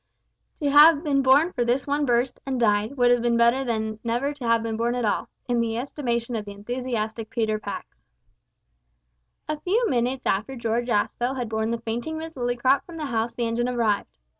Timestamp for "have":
0.71-1.03, 3.11-3.21, 4.47-4.63